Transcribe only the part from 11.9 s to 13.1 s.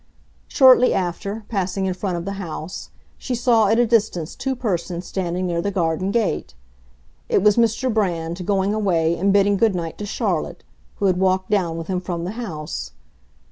from the house.